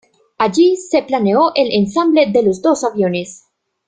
[0.39, 3.43] Allí se planeó el ensamble de los dos aviones.